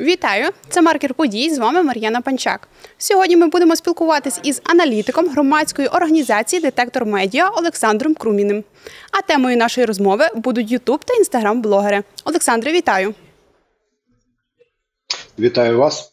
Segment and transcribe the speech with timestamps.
[0.00, 0.50] Вітаю!
[0.68, 1.50] Це маркер подій.
[1.50, 2.68] З вами Мар'яна Панчак.
[2.98, 8.64] Сьогодні ми будемо спілкуватись із аналітиком громадської організації Детектор Медіа Олександром Круміним.
[9.12, 12.02] А темою нашої розмови будуть Ютуб та інстаграм-блогери.
[12.24, 13.14] Олександре, вітаю!
[15.38, 16.12] Вітаю вас.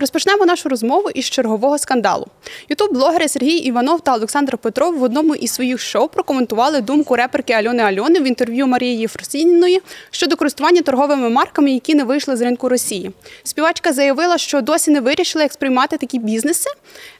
[0.00, 2.26] Розпочнемо нашу розмову із чергового скандалу.
[2.68, 7.82] Ютуб-блогери Сергій Іванов та Олександр Петров в одному із своїх шоу прокоментували думку реперки Альони
[7.82, 13.10] Альони в інтерв'ю Марії Єфросініної щодо користування торговими марками, які не вийшли з ринку Росії.
[13.42, 16.70] Співачка заявила, що досі не вирішила, як сприймати такі бізнеси.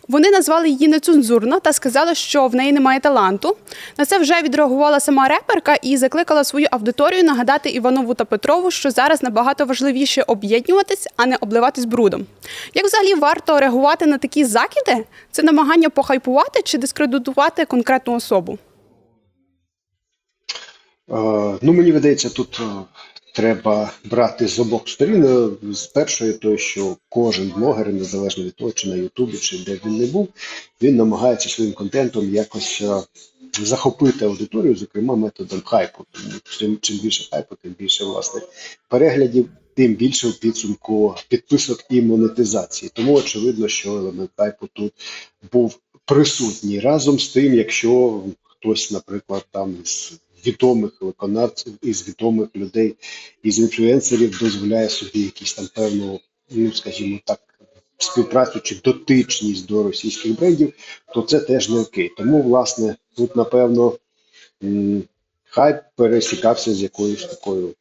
[0.08, 3.56] Вони назвали її нецензурно та сказали, що в неї немає таланту.
[3.98, 8.90] На це вже відреагувала сама реперка і закликала свою аудиторію нагадати Іванову та Петрову, що
[8.90, 12.26] зараз набагато важливіше об'єднуватись, а не обливатись брудом.
[12.74, 15.04] Як взагалі варто реагувати на такі закиди?
[15.30, 18.58] Це намагання похайпувати чи дискредитувати конкретну особу?
[21.10, 21.14] Е,
[21.62, 22.64] ну, мені видається, тут е,
[23.38, 25.24] треба брати з обох сторін.
[25.24, 29.80] Е, З першої, то що кожен блогер, незалежно від того, чи на Ютубі, чи де
[29.86, 30.28] він не був,
[30.82, 33.02] він намагається своїм контентом якось е,
[33.60, 36.04] захопити аудиторію, зокрема методом хайпу.
[36.12, 36.28] Тому
[36.58, 38.40] чим, чим більше хайпу, тим більше власне
[38.88, 42.90] переглядів, тим більше в підсумку підписок і монетизації.
[42.94, 44.92] Тому очевидно, що елемент хайпу тут
[45.52, 50.12] був присутній разом з тим, якщо хтось, наприклад, там з
[50.46, 52.96] відомих виконавців із відомих людей,
[53.42, 57.40] із інфлюенсерів дозволяє собі якісь там певну, ну скажімо так,
[57.98, 60.72] співпрацю чи дотичність до російських брендів,
[61.14, 62.12] то це теж не окей.
[62.16, 63.98] Тому, власне, тут напевно
[64.64, 65.02] м,
[65.44, 67.74] хайп пересікався з якоюсь такою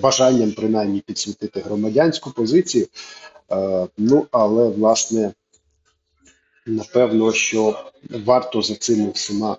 [0.00, 2.86] бажанням, принаймні, підсвітити громадянську позицію.
[3.50, 5.32] Е, ну, але власне,
[6.66, 9.56] напевно, що варто за цими всіма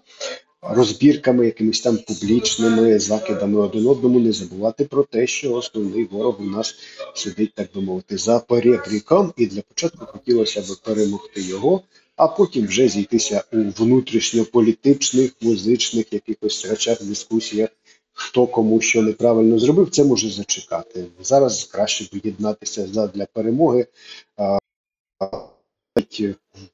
[0.62, 6.44] розбірками, якимись там публічними закидами один одному, не забувати про те, що основний ворог у
[6.44, 6.76] нас
[7.16, 11.82] сидить, так би мовити, за перебріком, і для початку хотілося б перемогти його,
[12.16, 17.70] а потім вже зійтися у внутрішньополітичних, музичних якихось речах, дискусіях.
[18.14, 21.06] Хто кому що неправильно зробив, це може зачекати.
[21.22, 23.88] Зараз краще б єднатися для перемоги.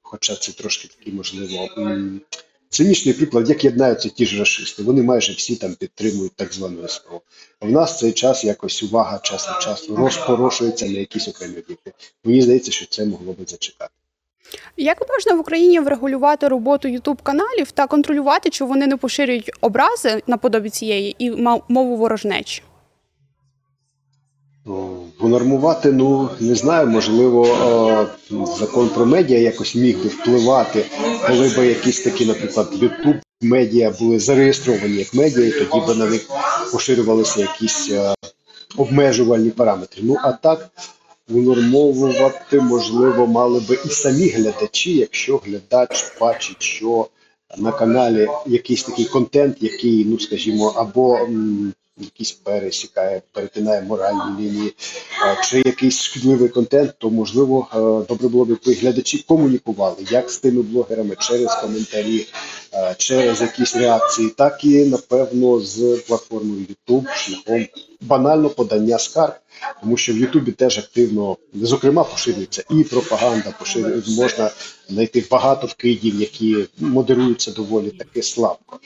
[0.01, 1.69] Хоча це трошки такий, можливо,
[2.75, 4.83] цинічний приклад, як єднаються ті ж расисти.
[4.83, 7.21] Вони майже всі там підтримують так звану СПО.
[7.61, 11.93] В нас цей час якось увага час від часу розпорошується на якісь окремі об'єкти.
[12.23, 13.91] Мені здається, що це могло би зачекати.
[14.77, 20.21] Як можна в Україні врегулювати роботу Ютуб каналів та контролювати, чи вони не поширюють образи
[20.27, 21.31] наподобі цієї і
[21.69, 22.63] мову ворожнечі?
[25.19, 27.47] Унормувати, ну не знаю, можливо,
[28.59, 30.85] закон про медіа якось міг би впливати,
[31.27, 36.05] коли б якісь такі, наприклад, Ютуб медіа були зареєстровані як медіа, і тоді б на
[36.05, 36.29] них
[36.71, 37.91] поширювалися якісь
[38.77, 40.01] обмежувальні параметри.
[40.03, 40.69] Ну а так
[41.29, 47.07] унормовувати можливо мали би і самі глядачі, якщо глядач бачить, що
[47.57, 51.19] на каналі якийсь такий контент, який, ну скажімо, або
[51.97, 54.73] якийсь пересікає, перетинає моральні лінії,
[55.43, 57.67] чи якийсь шкідливий контент, то можливо
[58.09, 62.27] добре було б глядачі комунікували як з тими блогерами через коментарі,
[62.97, 67.65] через якісь реакції, так і напевно з платформою YouTube шляхом
[68.01, 69.41] банально подання скарг,
[69.81, 74.51] тому що в Ютубі теж активно, зокрема, поширюється і пропаганда, поширюється можна
[74.89, 78.79] знайти багато вкидів, які модеруються доволі таки слабко.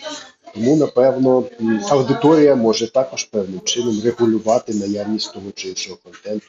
[0.53, 1.43] Тому, напевно,
[1.89, 6.47] аудиторія може також певним чином регулювати наявність того чи іншого контенту.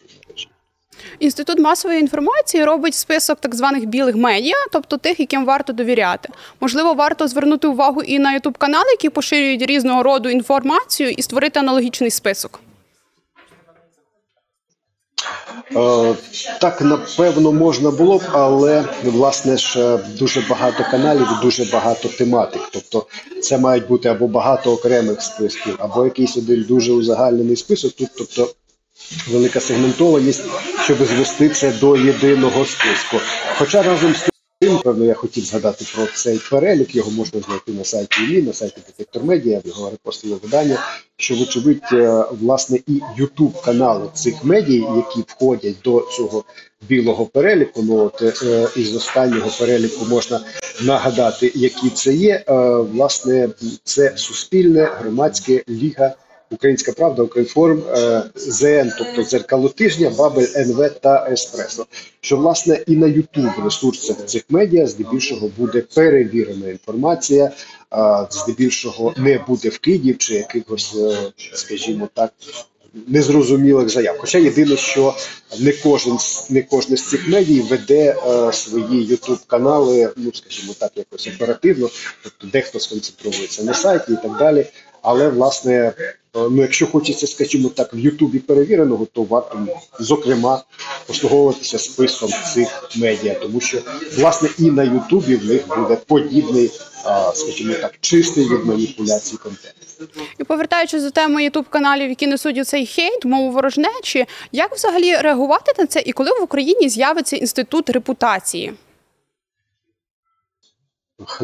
[1.19, 6.29] Інститут масової інформації робить список так званих білих медіа, тобто тих, яким варто довіряти.
[6.61, 11.61] Можливо, варто звернути увагу і на ютуб канали, які поширюють різного роду інформацію, і створити
[11.61, 12.61] аналогічний список.
[15.77, 16.15] Е,
[16.61, 22.63] так, напевно, можна було б, але власне ж дуже багато каналів, дуже багато тематик.
[22.73, 23.07] Тобто,
[23.43, 27.93] це мають бути або багато окремих списків, або якийсь один дуже узагальнений список.
[27.93, 28.49] Тут, тобто,
[29.31, 30.43] велика сегментованість,
[30.85, 33.17] щоб звести це до єдиного списку.
[33.59, 34.31] Хоча разом з
[34.85, 36.95] певно, я хотів згадати про цей перелік.
[36.95, 40.79] Його можна знайти на сайті ІЛІ, на сайті Детектор Медіа, його репостило видання.
[41.17, 41.83] Що, вочевидь,
[42.31, 46.45] власне, і Ютуб канали цих медій, які входять до цього
[46.89, 47.83] білого переліку.
[47.83, 50.41] Ну от е, із останнього переліку можна
[50.83, 52.45] нагадати, які це є.
[52.49, 53.49] Е, власне,
[53.85, 56.15] це суспільне громадське ліга.
[56.51, 61.87] Українська правда, Українформ, е, ЗН, тобто дзеркало тижня, Бабель, НВ та Еспресо.
[62.21, 67.53] Що власне і на Ютуб ресурсах цих медіа здебільшого буде перевірена інформація,
[68.31, 71.17] здебільшого не буде вкидів чи якихось, е,
[71.55, 72.33] скажімо так,
[73.07, 74.17] незрозумілих заяв.
[74.19, 75.15] Хоча єдине, що
[75.61, 76.19] не кожен
[76.51, 81.91] не кожне з цих медій веде е, свої ютуб канали, ну скажімо так, якось оперативно.
[82.23, 84.67] Тобто дехто сконцентрується на сайті і так далі.
[85.03, 89.59] Але власне, е, ну якщо хочеться, скажімо так, в Ютубі перевіреного, то варто
[90.01, 90.63] зокрема
[91.07, 93.79] послуговуватися списком цих медіа, тому що
[94.17, 96.71] власне і на Ютубі в них буде подібний,
[97.35, 99.75] скажімо так, чистий від маніпуляцій контент.
[100.39, 105.73] І повертаючись до теми ютуб каналів, які несуть цей хейт, мову ворожнечі, як взагалі реагувати
[105.79, 108.73] на це і коли в Україні з'явиться інститут репутації?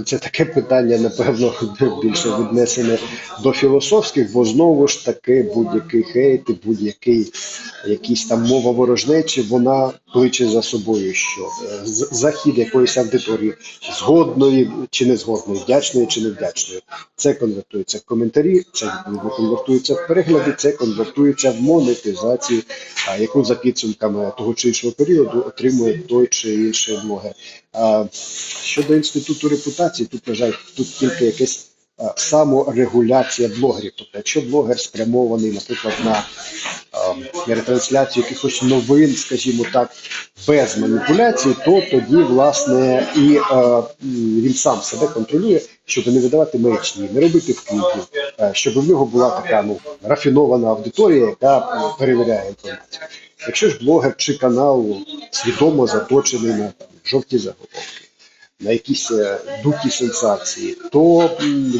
[0.07, 1.53] Це таке питання, напевно,
[2.03, 2.99] більше віднесене
[3.43, 7.33] до філософських, бо знову ж таки будь-який хейт будь-який
[7.87, 11.81] якісь там мова ворожнечі, вона кличе за собою, що е,
[12.13, 13.55] захід якоїсь аудиторії
[13.99, 16.83] згодної чи не згодної, вдячної чи невдячної.
[17.17, 18.93] Це конвертується в коментарі, це
[19.37, 22.63] конвертується в перегляди, це конвертується в монетизацію,
[23.19, 27.33] яку за підсумками того чи іншого періоду отримує той чи інший блогер.
[28.63, 31.67] Щодо інституту репутації, тут вважаю, тут тільки якась
[32.17, 33.93] саморегуляція блогерів.
[33.97, 36.25] Тобто, якщо блогер спрямований, наприклад, на
[37.55, 39.91] ретрансляцію якихось новин, скажімо так,
[40.49, 43.39] без маніпуляцій, то тоді власне і
[44.43, 48.09] він сам себе контролює, щоб не видавати маячні, не робити вкидів,
[48.53, 53.03] щоб в нього була така ну рафінована аудиторія, яка перевіряє інформацію.
[53.47, 54.97] Якщо ж блогер чи канал
[55.31, 56.73] свідомо заточений на
[57.07, 58.09] жовті заголовки,
[58.61, 61.31] на якісь е, дуті сенсації, то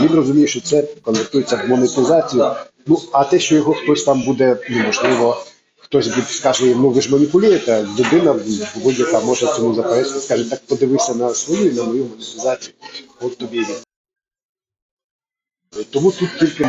[0.01, 2.51] він розуміє, що це конвертується в монетизацію.
[2.87, 5.45] Ну а те, що його хтось там буде, ну можливо,
[5.77, 8.41] хтось буде скаже, ну ви ж маніпулюєте, людина
[8.77, 12.75] будь-яка може цьому заперечити, скаже, так подивися на свою і на мою монетизацію.
[13.21, 13.67] От тобі.
[15.91, 16.65] Тому тут тільки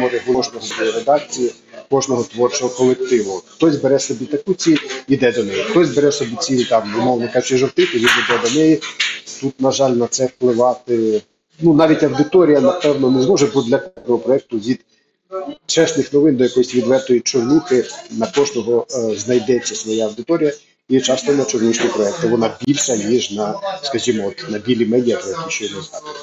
[0.61, 1.51] своєї редакції,
[1.89, 3.41] кожного творчого колективу.
[3.47, 5.63] Хтось бере собі таку ціль, іде до неї.
[5.63, 8.81] Хтось бере собі ціль там, умовно кажучи, жовтити, він іде до неї.
[9.41, 11.21] Тут, на жаль, на це впливати.
[11.59, 14.79] Ну навіть аудиторія, напевно, не зможе, бо для такого проекту від
[15.65, 20.53] чесних новин до якоїсь відвертої чорнухи на кожного е, знайдеться своя аудиторія.
[20.89, 25.29] І часто на чорнушні проекти вона більша, ніж на, скажімо, от, на білі медіа, про
[25.29, 26.19] які щойно згадували.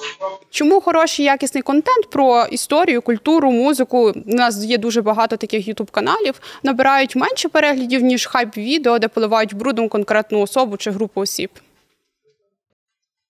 [0.50, 4.12] Чому хороший якісний контент про історію, культуру, музику?
[4.26, 9.08] У нас є дуже багато таких ютуб каналів, набирають менше переглядів ніж хайп відео, де
[9.08, 11.50] поливають брудом конкретну особу чи групу осіб.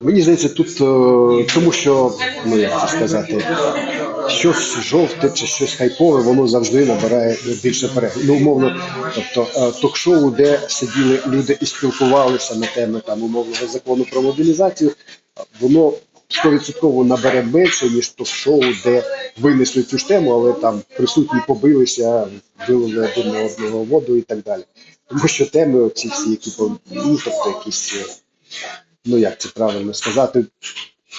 [0.00, 2.12] Мені здається, тут е, тому що
[2.46, 3.44] ну як це сказати,
[4.28, 8.30] щось жовте чи щось хайпове, воно завжди набирає більше переглядів.
[8.30, 8.76] Ну, умовно,
[9.14, 14.92] тобто е, ток-шоу, де сиділи люди і спілкувалися на теми там умовного закону про мобілізацію,
[15.60, 15.92] воно
[16.44, 19.02] 100% набере менше, ніж ток-шоу, де
[19.38, 22.26] винесли цю ж тему, але там присутні побилися,
[22.68, 24.62] вилили один одного воду і так далі.
[25.08, 26.52] Тому що теми оці всі, які
[26.90, 27.94] ну, тобто якісь.
[27.94, 28.04] е,
[29.04, 30.44] ну як це правильно сказати,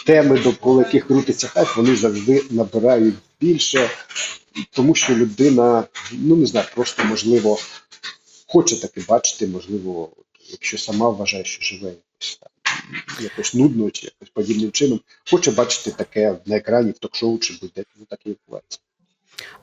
[0.06, 3.90] теми, довкола яких крутиться хайп, вони завжди набирають більше,
[4.72, 7.60] тому що людина, ну не знаю, просто можливо
[8.48, 10.10] хоче таке бачити, можливо,
[10.50, 12.50] якщо сама вважає, що живе якось там.
[13.20, 15.00] Якось нудно чи якось подібним чином,
[15.32, 18.80] хоче бачити таке на екрані в ток-шоу чи будь-де, ну так і відбувається.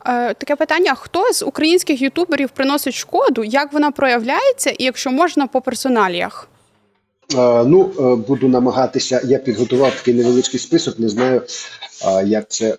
[0.06, 5.46] Е, таке питання: хто з українських ютуберів приносить шкоду, як вона проявляється, і якщо можна
[5.46, 6.49] по персоналіях?
[7.34, 9.20] Е, Ну, е, буду намагатися.
[9.25, 10.99] Я підготував такий невеличкий список.
[10.99, 11.42] Не знаю,
[12.25, 12.76] як це е,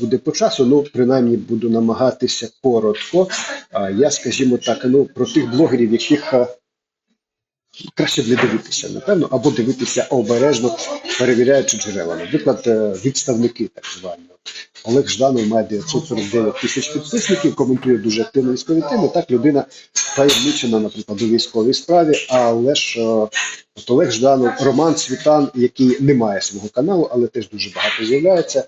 [0.00, 0.66] буде по часу.
[0.66, 3.28] Ну, принаймні, буду намагатися коротко.
[3.96, 6.46] Я, скажімо так, ну про тих блогерів, яких е,
[7.94, 10.76] краще б не дивитися, напевно, або дивитися обережно,
[11.18, 12.16] перевіряючи джерела.
[12.16, 14.22] Наприклад, е, відставники, так звані.
[14.84, 19.08] Олег Жданов має 949 тисяч підписників, коментує дуже активно військові теми.
[19.14, 19.64] Так, людина
[20.16, 23.04] таємничена, наприклад, у військовій справі, але ж е,
[23.76, 28.64] от Олег Жданов, Роман Світан, який не має свого каналу, але теж дуже багато з'являється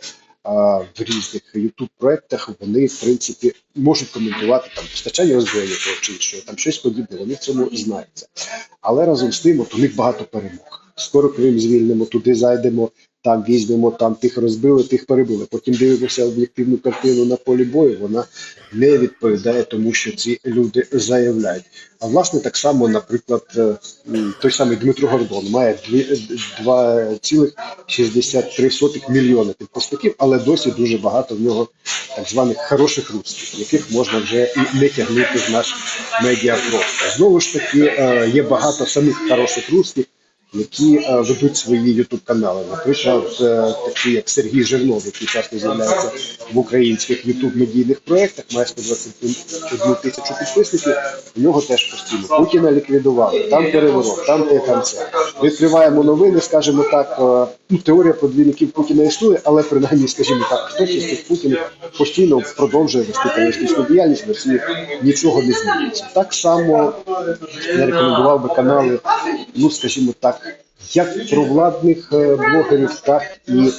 [0.46, 2.50] в різних youtube проектах.
[2.60, 7.18] Вони, в принципі, можуть коментувати там постачання озброєння того чи іншого, там щось подібне.
[7.18, 8.26] Вони в цьому знаються.
[8.80, 10.86] Але разом з тим, от у них багато перемог.
[10.96, 12.90] Скоро Крим звільнимо, туди зайдемо,
[13.26, 15.46] там візьмемо, там тих розбили, тих перебили.
[15.50, 17.98] Потім дивимося об'єктивну картину на полі бою.
[18.00, 18.24] Вона
[18.72, 21.64] не відповідає тому, що ці люди заявляють.
[22.00, 23.74] А власне так само, наприклад, е,
[24.42, 31.68] той самий Дмитро Гордон має дві- 2,63 мільйони підписників, але досі дуже багато в нього
[32.16, 35.74] так званих хороших русських, яких можна вже і не тягнути в наш
[36.22, 37.10] медіапростор.
[37.16, 40.04] Знову ж таки, е, є багато самих хороших русських,
[40.54, 42.62] які е, ведуть свої ютуб канали.
[42.70, 46.10] Наприклад, е, такі як Сергій Жирнов, який часто з'являється
[46.52, 50.94] в українських ютуб медійних проєктах, має 121 тисячу підписників.
[51.36, 54.82] У нього теж постійно Путіна ліквідували, там переворот, там те, там.
[55.42, 57.16] Відкриваємо новини, скажімо так.
[57.50, 61.58] е, Ну, теорія про двійників Путіна існує, але принаймні, скажімо так, хтось із цих Путінів
[61.98, 64.60] постійно продовжує вести терористичну діяльність в Росії
[65.02, 66.06] нічого не змінюється.
[66.14, 66.92] Так само
[67.78, 68.98] я рекомендував би канали,
[69.54, 70.40] ну скажімо так,
[70.92, 73.70] як провладних е, блогерів, так і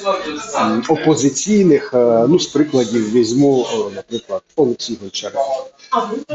[0.88, 1.94] опозиційних.
[1.94, 5.66] Е, Ну, з прикладів візьму, е, наприклад, Олексій Гончаренко.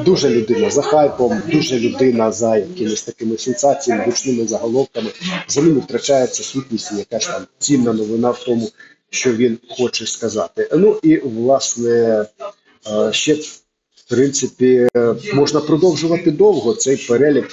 [0.06, 5.10] Дуже людина за хайпом, дуже людина за якимись такими сенсаціями, гучними заголовками.
[5.48, 8.70] За ними втрачається сутність і якась там цінна новина в тому,
[9.10, 10.70] що він хоче сказати.
[10.74, 12.25] Ну і власне
[13.12, 14.88] ще в принципі
[15.34, 17.50] можна продовжувати довго цей перелік.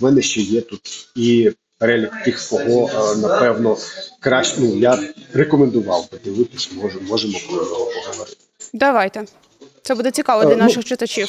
[0.00, 1.50] В мене ще є тут і
[1.80, 3.76] перелік тих, кого е, напевно
[4.20, 4.54] краще.
[4.58, 4.98] Ну я
[5.34, 8.36] рекомендував би дивитись, може, можемо про нього поговорити.
[8.72, 9.24] Давайте.
[9.82, 11.28] Це буде цікаво для Е, ну, наших читачів.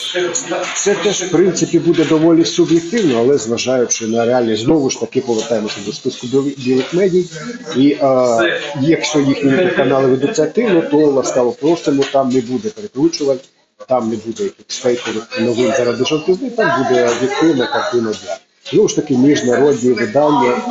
[0.76, 5.78] Це теж в принципі буде доволі суб'єктивно, але зважаючи на реальність, знову ж таки повертаємося
[5.86, 6.28] до списку
[6.58, 7.26] білих, медій.
[7.76, 13.40] І е, якщо їхні канали ведуться активно, то ласкаво просимо, там не буде перекручувань,
[13.88, 18.38] там не буде якихось фейкових новин заради жовтизни, там буде об'єктивна картина дня.
[18.70, 20.62] Знову ж таки, міжнародні видання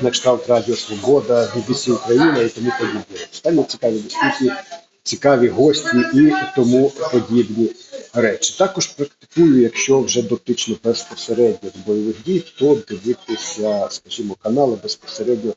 [0.00, 3.02] на кшталт Радіо Свобода, BBC Україна і тому подібне.
[3.32, 4.52] Останні цікаві дискусії,
[5.02, 7.70] цікаві гості і тому подібні
[8.14, 8.54] речі.
[8.58, 15.52] Також практикую, якщо вже дотично безпосередньо до бойових дій, то дивитися, скажімо, канали безпосередньо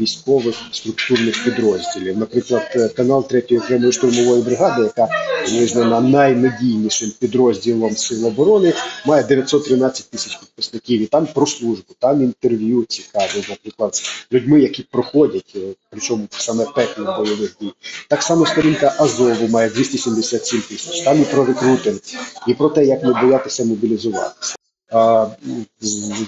[0.00, 2.18] військових структурних підрозділів.
[2.18, 5.08] Наприклад, е, канал 3-ї окремої штурмової бригади, яка
[5.52, 8.72] визнана найнадійнішим підрозділом сил оборони,
[9.06, 11.02] має 913 тисяч підписників.
[11.02, 15.58] І там про службу, там інтерв'ю цікаві, наприклад, з людьми, які проходять, е,
[15.90, 17.72] причому саме пеклі бойових дій.
[18.08, 21.00] Так само сторінка Азову має 277 тисяч.
[21.00, 22.00] Там і про рекрутинг,
[22.48, 24.56] і про те, як не боятися мобілізуватися.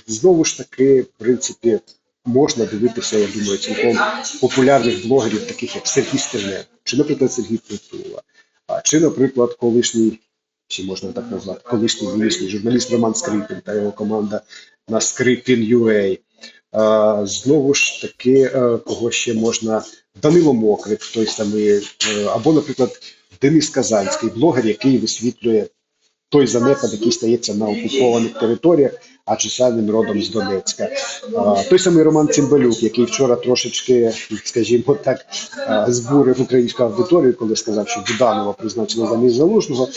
[0.07, 1.81] Знову ж таки, в принципі,
[2.26, 3.99] можна дивитися, я думаю, цілком
[4.40, 8.23] популярних блогерів, таких як Сергій Стерненко, чи, наприклад, Сергій Притула,
[8.85, 10.18] чи, наприклад, колишній,
[10.68, 14.40] чи можна так назвати, колишній нинішній журналіст Роман Скрипін та його команда
[14.88, 16.18] на Скрипін.ua.
[16.73, 19.85] А, Знову ж таки, е, кого ще можна
[20.23, 21.83] Данило Мокрик, той самий, е,
[22.28, 23.00] або, наприклад,
[23.42, 25.66] Денис Казанський, блогер, який висвітлює
[26.28, 28.92] той занепад, який стається на окупованих територіях,
[29.26, 30.88] адже сам він родом з Донецька.
[31.71, 34.12] Той самий Роман Цимбалюк, який вчора трошечки,
[34.45, 35.26] скажімо так,
[35.88, 39.88] збурив українську аудиторію, коли сказав, що Буданова призначили замість залужного.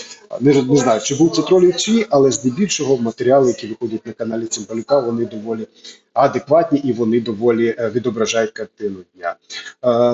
[0.42, 4.46] Не, не знаю, чи був це тролів чи але здебільшого матеріали, які виходять на каналі
[4.46, 5.68] Цимбалюка, вони доволі
[6.14, 9.36] адекватні і вони доволі е, відображають картину дня.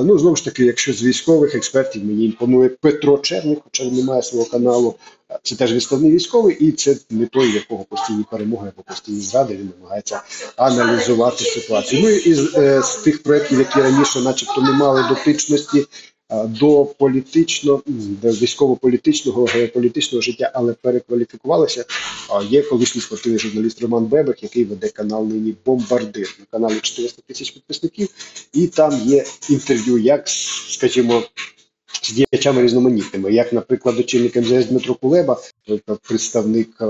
[0.03, 4.03] Ну знову ж таки, якщо з військових експертів мені імпонує Петро Черник, хоча він не
[4.03, 4.95] має свого каналу.
[5.43, 9.55] Це теж відставний військовий, і це не той, якого постійні перемоги або постійні зради.
[9.55, 10.21] Він намагається
[10.55, 12.01] аналізувати ситуацію.
[12.01, 15.85] Ну і е, з тих проєктів, які раніше, начебто, не мали дотичності
[16.29, 17.81] е, до політично,
[18.21, 21.85] до військово-політичного, геополітичного життя, але перекваліфікувалися.
[22.49, 27.51] Є колишній спортивний журналіст Роман Бебек, який веде канал нині Бомбардир на каналі 400 тисяч
[27.51, 28.09] підписників,
[28.53, 30.23] і там є інтерв'ю, як
[30.69, 31.23] скажімо.
[32.01, 35.41] З діячами різноманітними, як, наприклад, очільник МЗС Дмитро Кулеба,
[36.07, 36.85] представник е,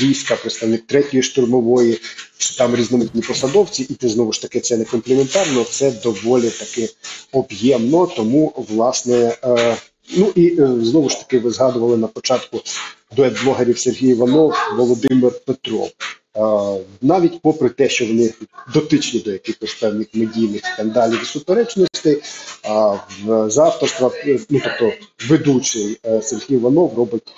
[0.00, 2.00] війська, представник третьої штурмової,
[2.38, 6.88] чи там різноманітні посадовці, і ти знову ж таки це не компліментарно, це доволі таки
[7.32, 8.06] об'ємно.
[8.06, 9.76] Тому, власне, е,
[10.16, 12.60] ну і е, знову ж таки, ви згадували на початку
[13.16, 15.90] дует блогерів Сергій Іванов, Володимир Петров.
[17.02, 18.32] Навіть попри те, що вони
[18.74, 22.22] дотичні до якихось певних медійних скандалів і суперечностей,
[22.64, 23.78] а в за
[24.50, 24.92] ну тобто
[25.28, 27.32] ведучий е, Сергій Іванов робить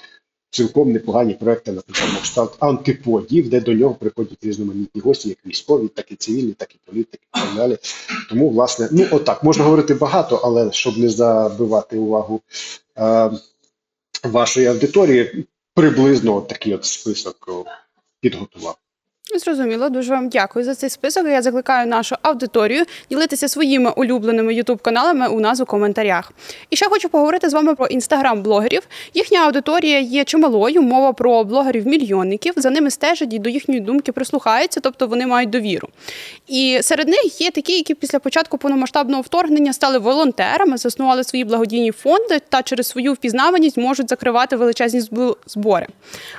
[0.51, 5.89] цілком непогані проекти, наприклад, на кшталт антиподів, де до нього приходять різноманітні гості, як військові,
[5.89, 7.79] так і цивільні, так і політики, і так далі.
[8.29, 12.41] Тому, власне, ну отак можна говорити багато, але щоб не забивати увагу
[12.99, 13.31] е,
[14.25, 17.49] вашої аудиторії, приблизно такий от список
[18.21, 18.82] підготував.
[19.39, 21.27] Зрозуміло, дуже вам дякую за цей список.
[21.27, 26.33] Я закликаю нашу аудиторію ділитися своїми улюбленими ютуб-каналами у нас у коментарях.
[26.71, 28.83] І ще хочу поговорити з вами про інстаграм-блогерів.
[29.15, 30.83] Їхня аудиторія є чималою.
[30.83, 32.53] Мова про блогерів-мільйонників.
[32.57, 35.89] За ними стежать і до їхньої думки прислухаються, тобто вони мають довіру.
[36.49, 41.93] І серед них є такі, які після початку повномасштабного вторгнення стали волонтерами, заснували свої благодійні
[41.93, 45.03] фонди та через свою впізнаваність можуть закривати величезні
[45.47, 45.87] збори.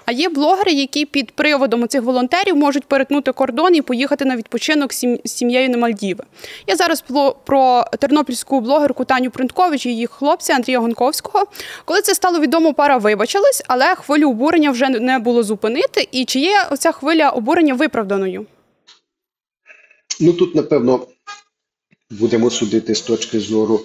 [0.06, 4.36] А є блогери, які під приводом цих волонтерів можуть можуть перетнути кордон і поїхати на
[4.36, 6.24] відпочинок з сім'єю на Мальдіви.
[6.68, 7.04] Я зараз
[7.46, 11.46] про тернопільську блогерку Таню Принткович і її хлопця Андрія Гонковського.
[11.86, 16.08] Коли це стало відомо, пара вибачилась, але хвилю обурення вже не було зупинити.
[16.12, 18.46] І чи є оця хвиля обурення виправданою?
[20.20, 21.08] Ну тут, напевно,
[22.12, 23.82] будемо судити з точки зору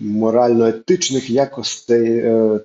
[0.00, 2.18] морально-етичних якостей.
[2.18, 2.60] е,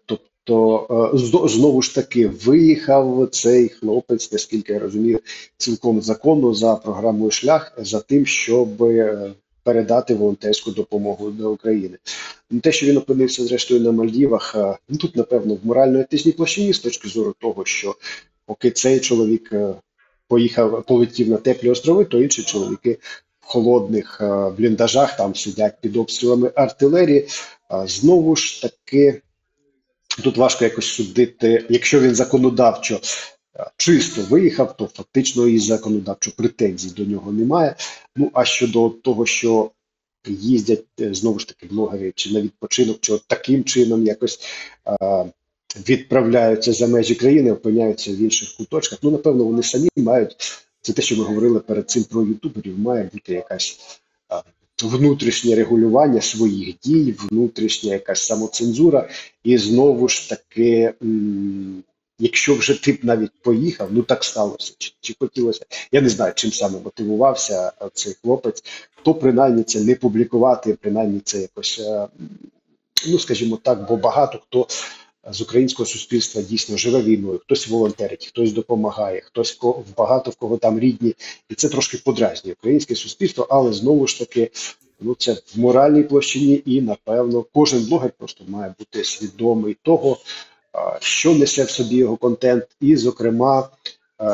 [0.47, 5.19] Тобто, е, знову ж таки, виїхав цей хлопець, наскільки я розумію,
[5.57, 9.31] цілком законно за програмою шлях за тим, щоб е,
[9.63, 11.97] передати волонтерську допомогу до України.
[12.51, 16.73] Ну, Те, що він опинився зрештою на Мальдівах, е, ну тут, напевно, в морально-етичній площині
[16.73, 17.95] з точки зору того, що
[18.45, 19.53] поки цей чоловік
[20.27, 22.97] поїхав, полетів на теплі острови, то інші чоловіки
[23.39, 24.21] холодних
[24.57, 27.27] бліндажах там сидять під обстрілами артилерії.
[27.85, 29.21] Знову ж таки,
[30.23, 32.99] тут важко якось судити, якщо він законодавчо
[33.55, 37.75] е, чисто виїхав, то фактично і законодавчо претензій до нього немає.
[38.15, 39.71] Ну а щодо того, що
[40.27, 44.39] їздять е, знову ж таки блогери чи на відпочинок, чи от таким чином якось
[45.01, 45.25] е,
[45.89, 48.99] відправляються за межі країни, опиняються в інших куточках.
[49.01, 50.35] Ну, напевно, вони самі мають
[50.81, 53.79] це те, що ми говорили перед цим про ютуберів, має бути якась
[54.29, 54.41] а,
[54.83, 59.09] внутрішнє регулювання своїх дій, внутрішня якась самоцензура,
[59.43, 60.93] і знову ж таки.
[62.19, 64.73] Якщо вже ти б навіть поїхав, ну так сталося.
[64.77, 65.65] Чи, чи хотілося?
[65.91, 68.63] Я не знаю, чим саме мотивувався цей хлопець,
[69.03, 72.07] то принаймні це не публікувати, принаймні це якось, е,
[73.07, 74.67] ну скажімо так, бо багато хто
[75.31, 80.57] з українського суспільства дійсно живе війною, хтось волонтерить, хтось допомагає, хтось в багато в кого
[80.57, 81.15] там рідні,
[81.49, 84.51] і це трошки подразнює українське суспільство, але знову ж таки,
[84.99, 90.17] ну це в моральній площині, і напевно кожен блогер просто має бути свідомий того,
[90.99, 93.69] що несе в собі його контент, і, зокрема,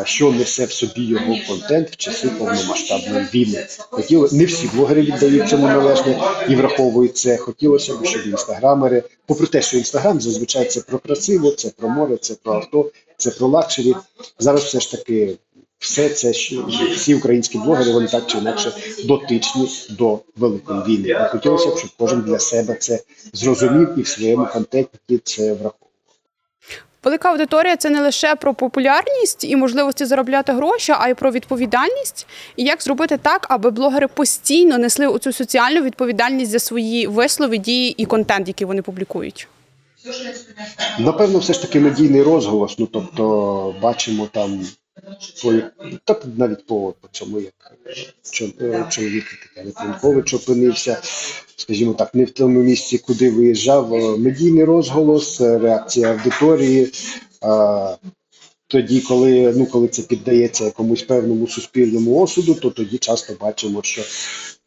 [0.04, 3.68] що несе в собі його контент в часи повномасштабної війни.
[3.80, 7.38] Хоча не всі блогери віддають цьому належне і враховують це.
[7.38, 12.18] Хотілося б, щоб інстаграмери, попри те, що інстаграм зазвичай це про красиво, це про море,
[12.18, 13.96] це про авто, це про luxury.
[14.40, 15.38] Зараз все ж таки.
[15.80, 18.74] Все це що всі українські блогери вони так чи інакше
[19.06, 21.28] дотичні до великої війни.
[21.32, 23.00] Хотілося б, щоб кожен для себе це
[23.34, 25.91] зрозумів і в своєму контенті це враховував.
[27.04, 32.28] Велика аудиторія це не лише про популярність і можливості заробляти гроші, а й про відповідальність.
[32.56, 37.96] І як зробити так, аби блогери постійно несли оцю соціальну відповідальність за свої вислови, дії
[37.98, 39.48] і контент, який вони публікують.
[41.00, 42.80] Напевно, все ж таки медійний розголос.
[42.80, 44.68] Ну тобто, бачимо там
[45.42, 45.54] по
[46.06, 47.54] та навіть по, по цьому, як
[47.88, 47.94] е,
[48.32, 49.26] чо- чоловік
[49.66, 51.02] Литвинкович опинився,
[51.56, 53.94] скажімо так, не в тому місці, куди виїжджав.
[53.94, 56.92] Е, Медійний розголос, е, реакція аудиторії.
[57.44, 57.98] е,
[58.68, 64.02] Тоді, коли ну коли це піддається якомусь певному суспільному осуду, то тоді часто бачимо, що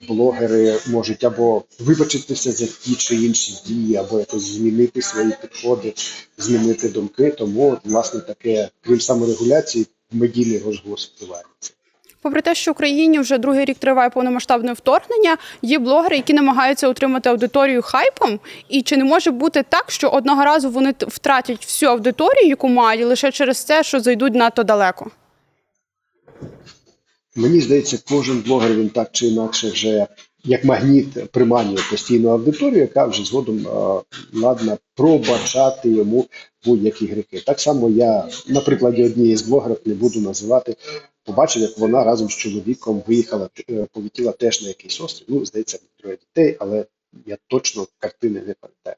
[0.09, 5.95] блогери можуть або вибачитися за ті чи інші дії, або якось змінити свої підходи,
[6.39, 7.31] змінити думки.
[7.31, 11.45] Тому, от, власне, таке, крім саморегуляції, медійний розголос впливає.
[12.25, 16.89] Попри те, що в Україні вже другий рік триває повномасштабне вторгнення, є блогери, які намагаються
[16.89, 18.41] отримати аудиторію хайпом.
[18.69, 23.07] І чи не може бути так, що одного разу вони втратять всю аудиторію, яку мають,
[23.07, 25.11] лише через те, що зайдуть надто далеко?
[27.37, 30.07] Мені здається, кожен блогер він так чи інакше вже
[30.45, 33.67] як магніт приманює постійну аудиторію, яка вже згодом
[34.35, 36.27] ладна пробачати йому
[36.65, 37.43] будь-які гріхи.
[37.47, 40.77] Так само я на прикладі однієї з блогерів не буду називати.
[41.25, 45.27] Побачив, як вона разом з чоловіком виїхала, е, полетіла теж на якийсь острів.
[45.31, 46.87] Ну, здається, троє дітей, але
[47.27, 48.97] я точно картини не пам'ятаю.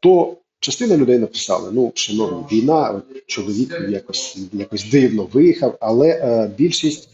[0.00, 7.08] То частина людей написали: ну, шановні, війна, чоловік якось якось дивно виїхав, але е, більшість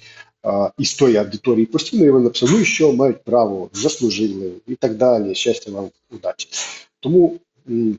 [0.78, 5.35] із тої аудиторії постійно вони написали, ну і що мають право, заслужили і так далі.
[5.35, 6.48] Щастя вам, удачі.
[7.00, 7.40] Тому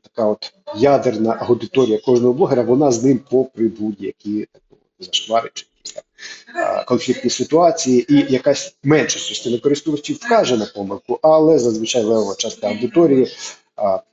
[0.01, 4.61] така от ядерна аудиторія кожного блогера, вона з ним попри будь-які так
[4.99, 5.65] зашквари чи
[6.87, 13.27] конфліктні ситуації, і якась менша частина користувачів вкаже на помилку, але зазвичай левова частина аудиторії,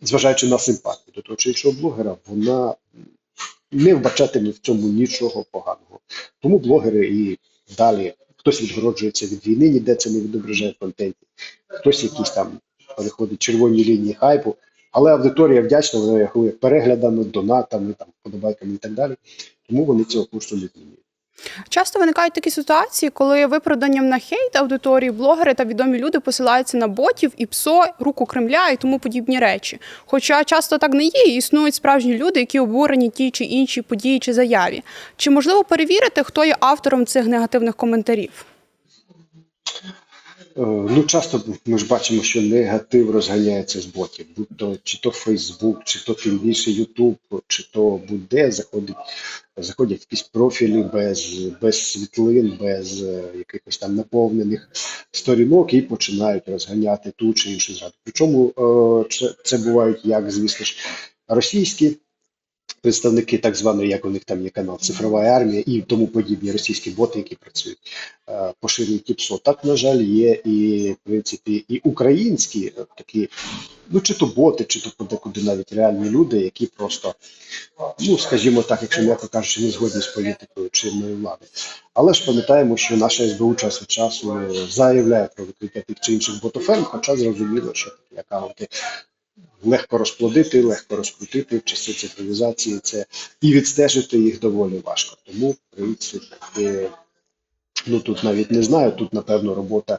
[0.03, 2.75] зважаючи на симпатію до того чи іншого блогера, вона
[3.73, 6.01] не вбачатиме в цьому нічого поганого.
[6.43, 7.39] Тому блогери і
[7.79, 11.27] далі хтось відгороджується від війни, ніде це не відображає в контенті,
[11.67, 12.59] хтось якісь там
[12.97, 14.57] переходить червоні лінії хайпу.
[14.95, 19.15] Але аудиторія вдячна, вона реагує переглядами, донатами, там, подобайками і так далі.
[19.69, 20.69] Тому вони цього курсу не.
[21.69, 26.89] Часто виникають такі ситуації, коли виправданням на хейт аудиторії блогери та відомі люди посилаються на
[26.89, 29.81] ботів і ПСО, руку Кремля і тому подібні речі.
[30.07, 34.19] Хоча часто так не є, і існують справжні люди, які обурені ті чи інші події
[34.19, 34.83] чи заяві.
[35.17, 38.45] Чи можливо перевірити, хто є автором цих негативних коментарів?
[40.57, 45.11] Е, Ну, часто ми ж бачимо, що негатив розганяється з ботів, будь то чи то
[45.11, 48.97] Фейсбук, чи то тим більше Ютуб, чи то будь-де заходить,
[49.57, 54.69] заходять якісь профілі без, без світлин, без е, якихось там наповнених
[55.13, 57.95] сторінок і починають розганяти ту чи іншу зраду.
[58.05, 58.49] Причому
[59.11, 60.77] е, це бувають як, звісно ж,
[61.29, 61.97] російські
[62.85, 66.91] представники так званої, як у них там є канал Цифрова армія і тому подібні російські
[66.91, 67.79] боти, які працюють,
[68.29, 69.39] е, поширюють ІПСО.
[69.39, 73.29] Так, на жаль, є і в принципі і українські е, такі,
[73.91, 77.15] ну чи то боти, чи то подекуди навіть реальні люди, які просто,
[78.01, 81.47] ну скажімо так, якщо м'яко кажучи, не згодні з політикою чинної влади.
[81.95, 86.43] Але ж пам'ятаємо, що наша СБУ час від часу заявляє про викриття тих чи інших
[86.43, 88.69] ботоферм, хоча зрозуміло, що такі акаунти
[89.67, 93.07] легко розплодити, легко розкрутити часи цифровізації це
[93.41, 95.17] і відстежити їх доволі важко.
[95.27, 96.89] Тому, в принципі,
[97.87, 98.93] ну тут навіть не знаю.
[98.93, 99.99] Тут напевно робота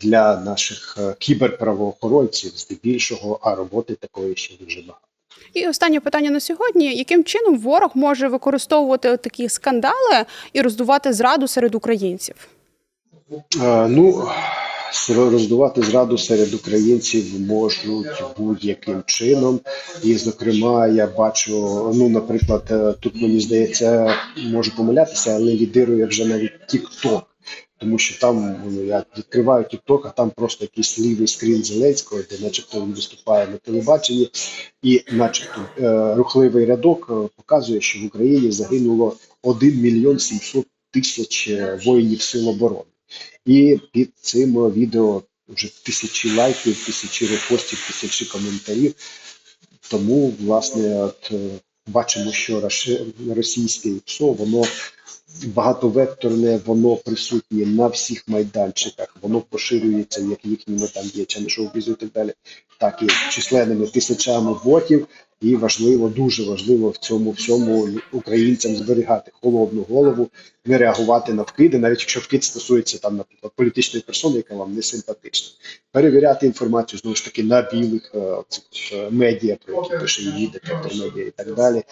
[0.00, 5.06] для наших е, кіберправоохоронців здебільшого, а роботи такої ще дуже багато.
[5.54, 11.48] І останнє питання на сьогодні: яким чином ворог може використовувати такі скандали і роздувати зраду
[11.48, 12.48] серед українців?
[13.62, 14.28] Е, Ну,
[15.08, 17.86] роздувати зраду серед українців можуть
[18.38, 19.60] будь-яким чином.
[20.02, 21.52] І, зокрема, я бачу,
[21.94, 27.22] ну, наприклад, е, тут мені здається, можу помилятися, але лідирує вже навіть TikTok.
[27.78, 32.44] Тому що там ну, я відкриваю TikTok, а там просто якийсь лівий скрін Зеленського, де
[32.44, 34.30] начебто він виступає на телебаченні,
[34.82, 41.50] і, начебто, е, рухливий рядок е, показує, що в Україні загинуло 1 мільйон 700 тисяч
[41.84, 42.91] воїнів сил оборони.
[43.46, 48.94] І під цим відео вже тисячі лайків, тисячі репостів, тисячі коментарів.
[49.90, 51.48] Тому, власне, от е,
[51.86, 52.68] бачимо, що
[53.34, 54.64] російське ПСО, воно
[55.44, 62.10] багатовекторне, воно присутнє на всіх майданчиках, воно поширюється як їхніми там діячами шоу-бізу і так
[62.12, 62.32] далі,
[62.78, 65.06] так і численними тисячами ботів.
[65.42, 70.28] І важливо, дуже важливо в цьому всьому українцям зберігати холодну голову,
[70.64, 74.82] не реагувати на вкиди, навіть якщо вкид стосується там, наприклад, політичної персони, яка вам не
[74.82, 75.48] симпатична.
[75.92, 80.46] Перевіряти інформацію знову ж таки на білих е, цих е, медіа, про які пише її
[80.46, 81.82] детектор медіа і так далі.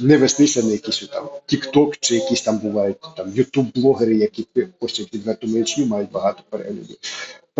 [0.00, 4.46] Не вестися на якісь там TikTok чи якісь там бувають там ютуб-блогери, які
[4.78, 6.96] постять відверту маячню, мають багато переглядів.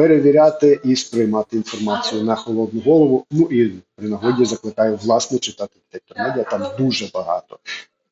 [0.00, 3.26] Перевіряти і сприймати інформацію на холодну голову.
[3.30, 6.44] Ну і при нагоді закликаю власне читати детектор медіа.
[6.44, 7.58] Там дуже багато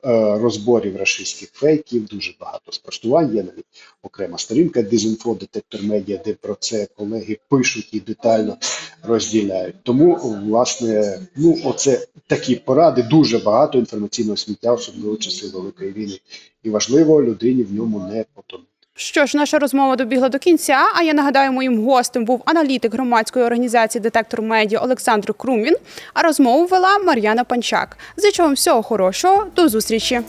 [0.05, 3.35] е, розборів рашистських фейків, дуже багато спростувань.
[3.35, 3.65] Є навіть
[4.03, 8.57] окрема сторінка Дезінфо Детектор Медіа, де про це колеги пишуть і детально
[9.03, 9.77] розділяють.
[9.83, 10.15] Тому,
[10.47, 16.19] власне, ну оце такі поради, дуже багато інформаційного сміття, особливо часи Великої війни.
[16.63, 18.68] І важливо людині в ньому не потонути.
[19.01, 20.79] Що ж, наша розмова добігла до кінця.
[20.95, 25.77] А я нагадаю, моїм гостем був аналітик громадської організації Детектор медіа Олександр Крумін.
[26.15, 27.99] А розмову вела Мар'яна Панчак.
[28.17, 29.47] Зичу вам всього хорошого.
[29.57, 30.21] До зустрічі.